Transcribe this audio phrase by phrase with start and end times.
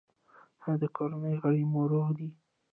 [0.63, 2.27] ایا د کورنۍ غړي مو روغ دي؟